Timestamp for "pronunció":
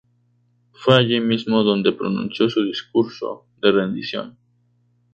1.91-2.49